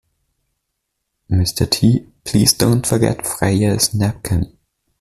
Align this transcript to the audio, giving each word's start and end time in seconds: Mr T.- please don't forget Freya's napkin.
Mr 1.29 1.69
T.- 1.69 2.07
please 2.25 2.53
don't 2.53 2.87
forget 2.87 3.23
Freya's 3.23 3.93
napkin. 3.93 4.57